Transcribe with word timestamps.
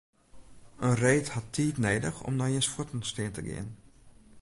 In 0.87 0.93
reed 1.03 1.27
hat 1.35 1.47
tiid 1.53 1.77
nedich 1.85 2.19
om 2.27 2.35
nei 2.37 2.51
jins 2.53 2.71
fuotten 2.73 3.03
stean 3.09 3.33
te 3.35 3.41
gean. 3.47 3.69